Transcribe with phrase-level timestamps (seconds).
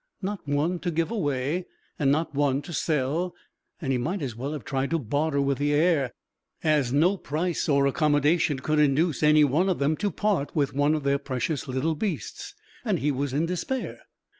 [0.19, 1.67] Not one to give away
[1.99, 3.35] and not one to sell,
[3.79, 6.11] and he might as well have tried to barter with the air,
[6.63, 10.95] as no price or accommodation could induce any one of them to part with one
[10.95, 13.99] of their precious little beasts, and he was in despair.